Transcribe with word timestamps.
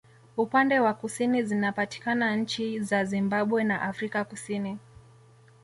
Upande 0.37 0.79
wa 0.79 0.93
kusini 0.93 1.43
zinapatikana 1.43 2.35
nchi 2.35 2.79
za 2.79 3.05
Zimbabwe 3.05 3.63
na 3.63 3.81
Afrika 3.81 4.23
kusini 4.25 4.77